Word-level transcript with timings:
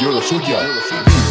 yo 0.00 0.12
lo 0.12 0.22
suya. 0.22 1.27